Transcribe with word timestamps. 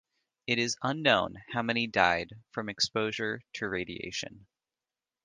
It 0.47 0.57
is 0.57 0.77
unknown 0.81 1.43
how 1.49 1.61
many 1.61 1.85
died 1.85 2.31
from 2.49 2.69
exposure 2.69 3.43
to 3.53 3.69
radiation. 3.69 4.47